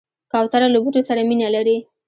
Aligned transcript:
کوتره 0.31 0.67
له 0.73 0.79
بوټو 0.83 1.01
سره 1.09 1.21
مینه 1.29 1.47
لري. 1.55 1.77